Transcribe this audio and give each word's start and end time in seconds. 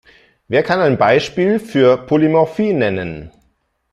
Wer 0.47 0.63
kann 0.63 0.79
ein 0.79 0.97
Beispiel 0.97 1.59
für 1.59 1.95
Polymorphie 2.07 2.73
nennen? 2.73 3.29